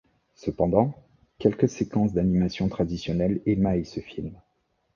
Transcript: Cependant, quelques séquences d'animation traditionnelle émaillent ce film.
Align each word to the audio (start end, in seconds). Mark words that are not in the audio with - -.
Cependant, 0.33 0.95
quelques 1.37 1.69
séquences 1.69 2.11
d'animation 2.13 2.67
traditionnelle 2.69 3.39
émaillent 3.45 3.85
ce 3.85 3.99
film. 3.99 4.35